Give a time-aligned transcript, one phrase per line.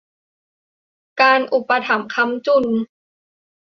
[1.21, 2.65] การอุปถัมภ์ค้ำจุน